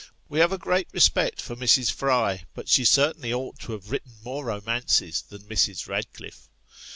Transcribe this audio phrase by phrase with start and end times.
[0.29, 1.91] We have a great respect for Mrs.
[1.91, 5.87] Fry, but she certainly ought to have written more romances than Mrs.
[5.87, 6.49] Radcliffe.